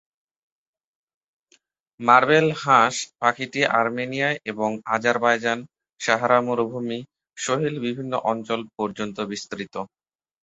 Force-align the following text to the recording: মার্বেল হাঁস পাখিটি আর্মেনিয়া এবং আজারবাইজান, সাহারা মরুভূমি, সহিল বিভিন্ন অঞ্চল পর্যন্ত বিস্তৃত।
মার্বেল 1.99 2.47
হাঁস 2.61 2.95
পাখিটি 3.19 3.61
আর্মেনিয়া 3.79 4.29
এবং 4.45 4.69
আজারবাইজান, 4.95 5.59
সাহারা 6.01 6.39
মরুভূমি, 6.41 6.99
সহিল 7.37 7.75
বিভিন্ন 7.85 8.13
অঞ্চল 8.31 8.59
পর্যন্ত 8.77 9.17
বিস্তৃত। 9.31 9.75